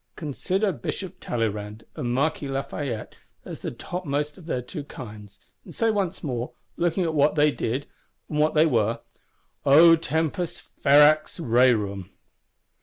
Consider 0.15 0.71
Bishop 0.71 1.17
Talleyrand 1.19 1.83
and 1.95 2.11
Marquis 2.11 2.47
Lafayette 2.47 3.13
as 3.45 3.59
the 3.61 3.69
topmost 3.69 4.35
of 4.35 4.47
their 4.47 4.63
two 4.63 4.83
kinds; 4.83 5.39
and 5.63 5.75
say 5.75 5.91
once 5.91 6.23
more, 6.23 6.53
looking 6.75 7.03
at 7.03 7.13
what 7.13 7.35
they 7.35 7.51
did 7.51 7.85
and 8.27 8.39
what 8.39 8.55
they 8.55 8.65
were, 8.65 9.01
_O 9.63 9.95
Tempus 10.01 10.67
ferax 10.83 11.39
rerum! 11.39 12.09